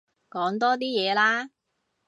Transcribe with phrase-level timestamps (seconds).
[0.31, 1.51] 講多啲嘢啦